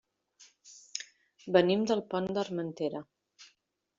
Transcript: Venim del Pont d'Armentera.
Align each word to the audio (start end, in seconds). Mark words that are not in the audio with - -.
Venim 1.57 1.85
del 1.91 2.03
Pont 2.13 2.29
d'Armentera. 2.37 3.03